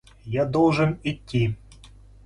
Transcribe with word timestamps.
Я 0.25 0.45
должен 0.45 0.97
идти. 1.03 1.55